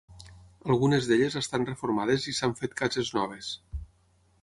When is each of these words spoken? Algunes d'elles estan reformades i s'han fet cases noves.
Algunes 0.75 1.09
d'elles 1.09 1.37
estan 1.43 1.69
reformades 1.71 2.27
i 2.33 2.37
s'han 2.39 2.59
fet 2.63 2.77
cases 2.83 3.15
noves. 3.19 3.55